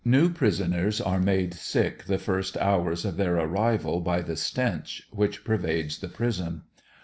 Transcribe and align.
New 0.03 0.31
prisoners 0.31 0.99
are 0.99 1.19
made 1.19 1.53
sick 1.53 2.05
the 2.05 2.17
first 2.17 2.57
hours 2.57 3.05
of 3.05 3.17
their 3.17 3.35
arrival 3.35 3.99
by 4.01 4.19
the 4.23 4.35
stench 4.35 5.07
which 5.11 5.43
pervades 5.43 5.99
the 5.99 6.09
prison. 6.09 6.63